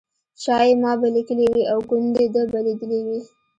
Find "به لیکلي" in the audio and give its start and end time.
0.99-1.47